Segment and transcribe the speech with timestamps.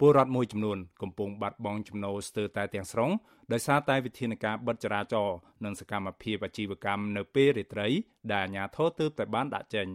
[0.00, 3.10] ពលរដ្ឋមួយចំនួនកំពុងបាត់បង់ចំណូលស្ទើរតែទាំងស្រុង
[3.52, 7.88] ដោយសារតែវិធានការបិទចរាចរណ៍និងសកម្មភាពអាជីវកម្មនៅពេលរាត្រី
[8.32, 9.88] ដែលអាជ្ញាធរទើបតែបានដាក់ចេញ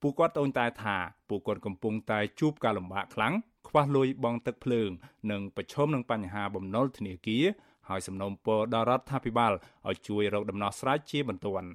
[0.00, 0.96] ពួកគាត់ត្អូញត្អែថា
[1.28, 3.34] ពួកគាត់កំពុងតែជួបការលំបាកខ្លាំង
[3.68, 4.90] ខ្វះលុយបង់ទឹកភ្លើង
[5.30, 7.44] និងប្រឈមនឹងបញ្ហាបំណុលធនាគារ
[7.88, 9.52] ហើយសំណូមពរដល់រដ្ឋាភិបាល
[9.88, 11.68] ឲ្យជួយរកដំណោះស្រាយជាបន្ទាន់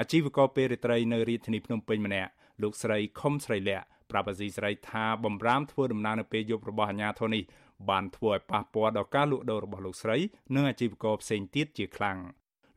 [0.00, 2.30] អាជីវករពេលរាត្រីនៅរាជធានីភ្នំពេញម្នាក់
[2.62, 7.42] លោកស្រីខុមស្រីលក្ខប្រាប់អាស៊ីសេរីថាបំរាមធ្វើដំណើរនៅពេលយប់របស់អាជ្ញាធរនេះ
[7.90, 10.16] បានធ្វើឲ្យប៉ះពាល់ដល់ការលក់ដូររបស់លោកស្រី
[10.54, 12.18] និងអាជីវករផ្សេងទៀតជាខ្លាំង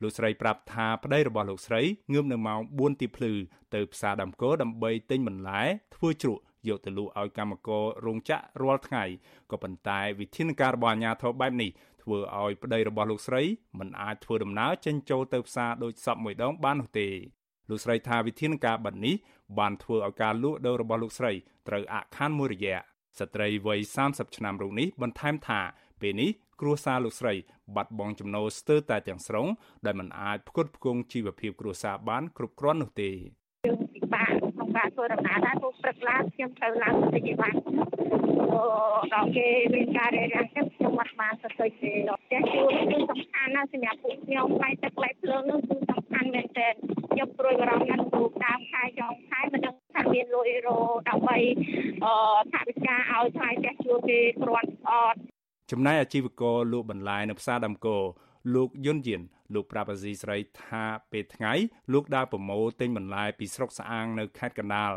[0.02, 1.82] លោកស្រីប្រាប់ថាប្តីរបស់លោកស្រី
[2.14, 3.34] ងើបនៅម៉ោង4ទីភ្លឺ
[3.74, 5.62] ទៅផ្សារដាំកោដើម្បីទិញបន្លែ
[5.96, 9.04] ធ្វើជ្រក់យកទៅលក់ឲ្យកម្មកររោងចក្ររាល់ថ្ងៃ
[9.52, 11.70] ក៏ប៉ុន្តែវិធានការរបស់អាជ្ញាធរបែបនេះ
[12.04, 13.42] ធ្វើឲ្យប្តីរបស់លោកស្រី
[13.80, 17.10] មិនអាចធ្វើដំណើរចេញចូលទៅផ្សារដោយសពមួយដងបាននោះទេ
[17.70, 19.16] លោកស្រីថាវិធានការបិទនេះ
[19.60, 21.32] បានធ្វើឲ្យការលក់ដូររបស់លោកស្រី
[21.68, 22.78] ត្រូវអាក់ខានមួយរយៈ
[23.20, 25.62] ស្ត្រីវ័យ30ឆ្នាំរូបនេះបន្ថែមថា
[26.02, 26.32] ពេលនេះ
[26.62, 27.34] គ្រួសារលោកស្រី
[27.76, 29.48] បាត់បង់ចំណូលស្ទើរតែទាំងស្រុង
[29.86, 37.56] ដែលមិនអាចផ្គត់ផ្គង់ជីវភាពគ្រួសារបានគ្រប់គ្រាន់នោះទេយើងពិបាកក្នុងការធ្វើដំណើរដែរព្រោះព្រឹកឡើងខ្ញុំត្រូវឡើងទៅជាបាន
[39.14, 41.92] ដល់គេមានការរារាំងខ្ញុំខ្ញុំអត់បានទៅទៅទេ
[42.24, 46.74] ផ្ទះជួលគឺសំខាន់ណាស់សម្រាប់ពួកខ្ញុំផ្លែទឹកផ្លែភ្លើងនោះគឺសំខាន់មែនទែន
[47.12, 50.78] ខ្ញុំព្រួយបារម្ភណាស់ព្រោះដើមខែចុងខែមិនដឹងថាមានលុយរោ
[51.10, 51.38] ដើម្បី
[52.06, 52.14] អឺ
[52.54, 55.18] ថាវិការឲ្យថ្លៃផ្ទះជួលគេគ្រាន់អត់
[55.72, 57.98] ចំណែកអាជីវករលក់បន្លែនៅផ្សារដើមកោ
[58.56, 59.22] លោកយុនយៀន
[59.54, 61.54] លោកប្រាប់អាស៊ីស្រីថាពេលថ្ងៃ
[61.94, 64.92] លោកដើរប្រមូលទិញបន្លែពីស្រុកស្អាងនៅខេត្តកណ្ដាល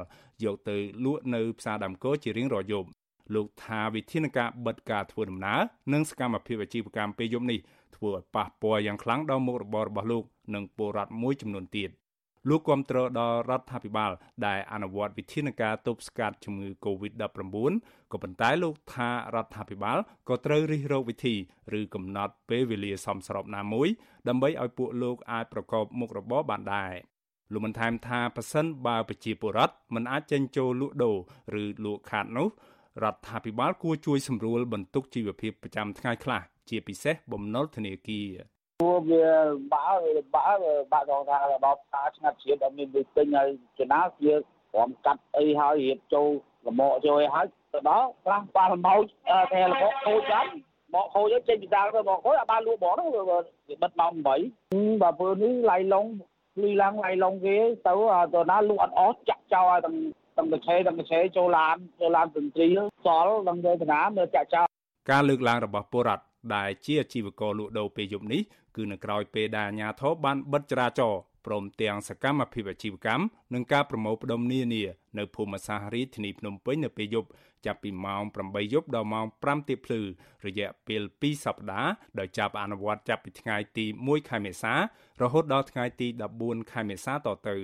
[0.44, 2.88] យកទៅលក់នៅផ្សារដើមកោជារៀងរាល់យប់
[3.34, 5.60] លោកថាវិធានការបិទការធ្វើដំណើរ
[5.92, 7.58] និងសកម្មភាពអាជីវកម្មពេលយប់នេះ
[7.96, 10.24] ធ្វើឲ្យប៉ះពាល់យ៉ាងខ្លាំងដល់មុខរបររបស់លោក
[10.54, 11.90] និងពលរដ្ឋមួយចំនួនទៀត
[12.50, 14.10] លោកគាំទ្រដល់រដ្ឋាភិបាល
[14.46, 17.22] ដែលអនុវត្តវិធានការទប់ស្កាត់ជំងឺ Covid-19
[18.12, 21.34] ក៏ប៉ុន្តែលោកថារដ្ឋាភិបាលក៏ត្រូវរិះរកវិធី
[21.78, 23.88] ឬកំណត់ពេលវេលាសមស្របណាមួយ
[24.28, 26.94] ដើម្បីឲ្យពួកលោកអាចប្រកបមុខរបរបានដែរ
[27.52, 31.16] លោកបានថែមថាប៉ះសិនបើប្រជាពលរដ្ឋមិនអាចចេញចូលលក់ដូរ
[31.62, 32.48] ឬលក់ខាតនោះ
[33.04, 38.28] រដ្ឋាភិបាលគួរជួយសម្រួលបន្ទុកជីវភាពប្រចាំថ្ងៃខ្លះជាពិសេសបំណុលធនាគារ
[38.80, 39.26] ព្រោះវា
[39.72, 39.88] បើ
[40.34, 40.44] បើ
[40.92, 43.48] បាក់រងថាដល់ផ្សារឆ្ងាត់ជ្រាបអត់មានលុយពេញហើយ
[43.78, 44.34] ចំណាវា
[44.72, 46.28] ព្រមកាត់អីហើយរៀបចូល
[46.66, 49.00] លមកចូលអីហើយទៅដល់ខ្លះប៉ះលមក
[49.52, 50.46] តែលមកខូចចាំ
[50.94, 53.22] មកខូចចេញពីដាល់ទៅមកខូចអាបានលក់បងហ្នឹងវា
[53.82, 54.26] បិទម៉ោង8
[55.02, 56.06] បើពើនេះឡៃឡុង
[56.62, 57.92] លីឡើងឡៃឡុងគេទៅ
[58.34, 59.96] ទៅណាលក់អត់អស់ចាក់ចោលឲ្យទាំង
[60.36, 62.68] ទាំងកឆេទាំងកឆេចូលឡានចូលឡានទន្ទ្រី
[63.04, 64.66] សល់នឹងទៅតាមើលចាក់ចោល
[65.10, 66.24] ការលើកឡើងរបស់ពលរដ្ឋ
[66.54, 68.42] ដែលជាអាជីវករលក់ដូរពេលយប់នេះ
[68.76, 73.24] គឺនៅក្រៅពេលដែលអាជ្ញាធរបានបិទចរាចរណ៍ព្រមទាំងសកម្មភាពអាជីវកម្ម
[73.54, 74.82] និងការប្រមូលផ្ដុំនានា
[75.18, 77.28] នៅភូមិសាស្ត្ររាជធានីភ្នំពេញនៅពេលយប់
[77.66, 80.00] ចាប់ពីម៉ោង8យប់ដល់ម៉ោង5ទៀបភ្លឺ
[80.46, 84.74] រយៈពេល2សប្តាហ៍ដោយចាប់អនុវត្តចាប់ពីថ្ងៃទី1ខែមេសា
[85.22, 86.08] រហូតដល់ថ្ងៃទី
[86.40, 87.56] 14ខែមេសាតទៅ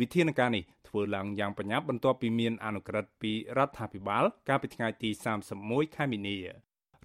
[0.00, 5.10] វិធានការនេះធ្វើឡើងយ៉ាងបញ្ញាប់បន្ទាប់ពីមានអនុក្រឹត្យពីរដ្ឋាភិបាលកាលពីថ្ងៃទី
[5.52, 6.38] 31ខែមីនា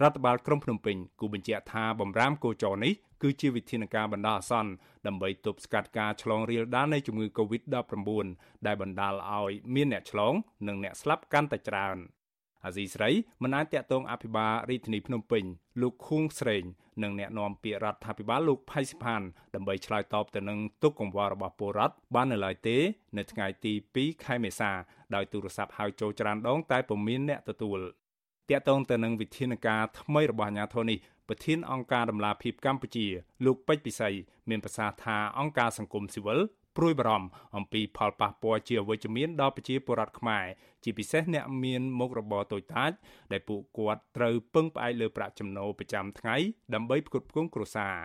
[0.01, 4.71] រដ្ឋបាលក្រុងភ្នំពេញគូបញ្ជាក់ថាបំរាមកោចរនេះគឺជាវិធានការបណ្ដោះអាសន្ន
[5.07, 8.27] ដើម្បីទប់ស្កាត់ការឆ្លងរាលដាលនៃជំងឺ Covid-19
[8.65, 10.33] ដែលបណ្ដាលឲ្យមានអ្នកឆ្លង
[10.67, 11.97] និងអ្នកស្លាប់កាន់តែច្រើន
[12.65, 13.09] អាស៊ីស្រី
[13.43, 15.43] មិនអាចតាក់ទងអភិបាលរាជធានីភ្នំពេញ
[15.81, 16.63] លោកខួងស្រេង
[17.03, 19.21] និងអ្នកនាំពាក្យរដ្ឋាភិបាលលោកផៃសិផាន
[19.55, 22.77] ដើម្បីឆ្លើយតបទៅនឹងទុកកង្វល់របស់ពលរដ្ឋបាននៅឡើយទេ
[23.17, 24.71] នៅថ្ងៃទី2ខែមេសា
[25.15, 27.79] ដោយទូរស័ព្ទហៅចូលច្រានដងតែពុំមានអ្នកទទួល
[28.49, 33.05] តាក់ទងទៅនឹងវិធានការថ្មីរបស់អាជ្ញាធរនេះប្រធានអង្គការដំឡាភិបកម្ពុជា
[33.45, 34.09] លោកពេជ្រពិសី
[34.49, 36.39] មានប្រសាសន៍ថាអង្គការសង្គមស៊ីវិល
[36.77, 37.27] ព្រួយបារម្ភ
[37.57, 40.45] អំពីផលប៉ះពាល់ជាអវិជ្ជមានដល់ប្រជាពលរដ្ឋខ្មែរ
[40.83, 42.91] ជាពិសេសអ្នកមានមុខរបរតូចតាច
[43.31, 46.35] ដែលពួកគាត់ត្រូវពឹងផ្អែកលើប្រាក់ចំណូលប្រចាំថ្ងៃ
[46.73, 47.95] ដើម្បីផ្គត់ផ្គង់គ្រួសារ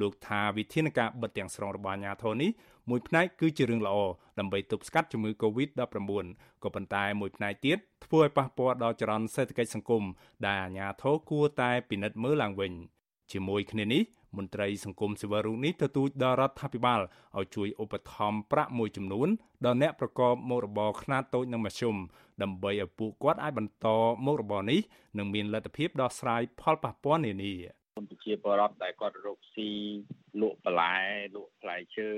[0.00, 2.50] លោកថាវិធានការបិទទាំងស្រុងរបស់អាជ្ញាធរនេះ
[2.90, 3.96] មួយផ្នែកគឺជារឿងល្អ
[4.38, 6.24] ដើម្បីទប់ស្កាត់ជំងឺ Covid-19
[6.62, 10.04] ក៏ប៉ុន្តែមួយផ្នែកទៀតធ្វើឲ្យប៉ះពាល់ដល់ចរន្តសេដ្ឋកិច្ចសង្គម
[10.46, 12.72] ដែលអាជ្ញាធរគួរតែពិនិត្យមើលឡើងវិញ
[13.32, 14.02] ជាមួយគ្នានេះ
[14.36, 17.00] មន្ត្រីសង្គមស៊ីវិលរូបនេះទទូចដល់រដ្ឋាភិបាល
[17.38, 19.28] ឲ្យជួយឧបត្ថម្ភប្រាក់មួយចំនួន
[19.64, 21.96] ដល់អ្នកប្រកបមុខរបរខ្នាតតូចនិងមធ្យម
[22.42, 23.86] ដើម្បីឲ្យពួកគាត់អាចបន្ត
[24.26, 24.80] មុខរបរនេះ
[25.18, 27.52] និងមានលទ្ធភាពដោះស្រាយផលប៉ះពាល់នានា
[27.96, 29.70] ប្រជាពលរដ្ឋដែលគាត់រកស៊ី
[30.40, 30.94] លក់បន្លែ
[31.34, 32.08] លក់ផ្លែឈើ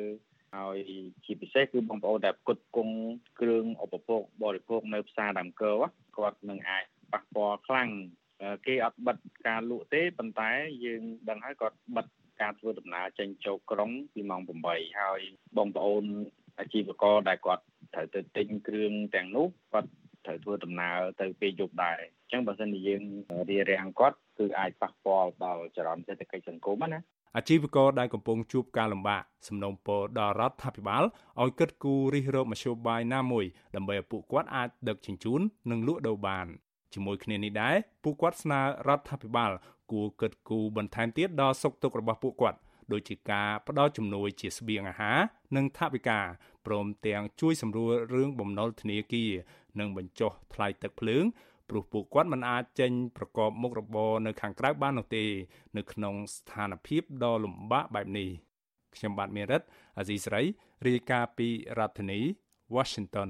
[0.57, 0.79] ហើយ
[1.25, 2.95] ជាពិសេសគឺបងប្អូនដែលផ្គត់ផ្គង់
[3.41, 5.73] គ្រឿងឧបភោគបរិភោគនៅផ្សារដើមកើ
[6.19, 7.89] គាត់នឹងអាចប៉ះពាល់ខ្លាំង
[8.67, 10.51] គេអត់បិទការលក់ទេប៉ុន្តែ
[10.85, 12.07] យើងដឹងហើយគាត់បិទ
[12.41, 14.41] ការធ្វើដំណើរចេញចូលក្រុងពីម៉ោង
[14.71, 15.21] 8ហើយ
[15.57, 16.05] បងប្អូន
[16.59, 19.91] អាជីវករដែលគាត់ត្រូវទៅទិញគ្រឿងទាំងនោះគាត់
[20.27, 23.03] ត្រូវធ្វើដំណើរទៅពេលយប់ដែរអញ្ចឹងបើសិនជាយើង
[23.51, 27.01] រារាំងគាត់គឺអាចប៉ះពាល់ដល់ចរន្តសេដ្ឋកិច្ចសង្គមណា
[27.37, 31.03] អាជីវករដែលកំពុងជួបការលំបាកសំណូមពរដល់រដ្ឋាភិបាល
[31.43, 33.45] ឲ្យគិតគូររិះរកមធ្យោបាយណាមួយ
[33.77, 35.41] ដើម្បីឲ្យពួកគាត់អាចដឹកជញ្ជូន
[35.71, 36.47] និងលក់ដូរបាន
[36.95, 39.51] ជាមួយគ្នានេះដែរពួកគាត់ស្នើរដ្ឋាភិបាល
[39.91, 42.59] គួរគិតគូរបន្ថែមទៀតដល់សុខទុក្ខរបស់ពួកគាត់
[42.93, 45.19] ដូចជាការផ្ដល់ជំនួយជាស្បៀងអាហារ
[45.57, 46.21] និងថវិកា
[46.67, 49.33] ព្រមទាំងជួយសម្រួលរឿងបំណុលធនាគារ
[49.79, 51.25] និងបញ្ចុះថ្លៃទឹកភ្លើង
[51.69, 55.25] ព្រោះពួកគាត់មិនអាចចេញប្រកបមុខរបរនៅខាងក្រៅបាននោះទេ
[55.77, 58.29] នៅក្នុងស្ថានភាពដ៏លំបាកបែបនេះ
[58.95, 59.63] ខ្ញុំបាទមេរិត
[59.99, 60.43] អាស៊ីស្រី
[60.87, 61.49] រាយការណ៍ពី
[61.79, 62.21] រដ្ឋធានី
[62.75, 63.29] Washington